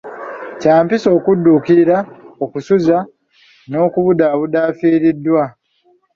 [0.59, 1.97] Kya mpisa okudduukirira,
[2.45, 2.97] okusuza
[3.69, 5.43] n'okubudaabuda afiiriddwa.